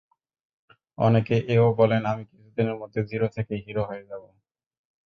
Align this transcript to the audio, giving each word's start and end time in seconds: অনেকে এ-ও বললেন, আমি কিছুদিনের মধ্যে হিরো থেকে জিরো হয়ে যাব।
অনেকে 0.97 1.35
এ-ও 1.47 1.67
বললেন, 1.79 2.03
আমি 2.05 2.23
কিছুদিনের 2.29 2.79
মধ্যে 2.81 2.99
হিরো 3.09 3.27
থেকে 3.35 3.53
জিরো 3.65 3.81
হয়ে 3.83 4.07
যাব। 4.09 4.23